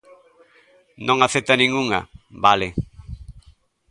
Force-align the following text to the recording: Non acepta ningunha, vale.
Non 1.07 1.17
acepta 1.21 1.59
ningunha, 1.59 1.99
vale. 2.45 2.67